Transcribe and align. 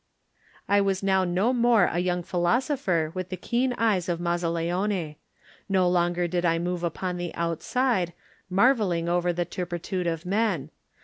I 0.67 0.81
was 0.81 1.03
now 1.03 1.23
no 1.23 1.53
more 1.53 1.83
a 1.85 1.99
young 1.99 2.23
philosopher 2.23 3.11
with 3.13 3.29
the 3.29 3.37
keen 3.37 3.73
eyes 3.73 4.09
of 4.09 4.17
Mazzaleone. 4.19 5.15
/ 5.45 5.69
No 5.77 5.87
longer 5.87 6.27
did 6.27 6.43
I 6.43 6.57
move 6.57 6.83
upon 6.83 7.17
the 7.17 7.31
outside, 7.35 8.13
marvel 8.49 8.91
ing 8.93 9.07
over 9.07 9.31
the 9.31 9.45
turpitude 9.45 10.07
of 10.07 10.25
men. 10.25 10.71